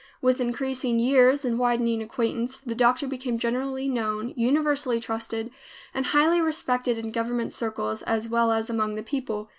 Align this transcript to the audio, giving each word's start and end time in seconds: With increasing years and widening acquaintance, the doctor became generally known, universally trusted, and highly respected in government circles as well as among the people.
With 0.19 0.41
increasing 0.41 0.97
years 0.97 1.45
and 1.45 1.59
widening 1.59 2.01
acquaintance, 2.01 2.57
the 2.57 2.73
doctor 2.73 3.05
became 3.07 3.37
generally 3.37 3.87
known, 3.87 4.33
universally 4.35 4.99
trusted, 4.99 5.51
and 5.93 6.07
highly 6.07 6.41
respected 6.41 6.97
in 6.97 7.11
government 7.11 7.53
circles 7.53 8.01
as 8.01 8.27
well 8.27 8.51
as 8.51 8.67
among 8.67 8.95
the 8.95 9.03
people. 9.03 9.49